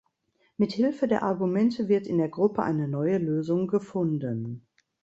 [0.57, 4.65] Mit Hilfe der Argumente wird in der Gruppe eine neue Lösung gefunden.